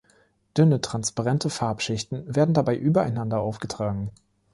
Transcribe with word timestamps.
Dünne 0.57 0.81
transparente 0.81 1.51
Farbschichten 1.51 2.35
werden 2.35 2.55
dabei 2.55 2.75
übereinander 2.75 3.39
aufgetragen. 3.39 4.09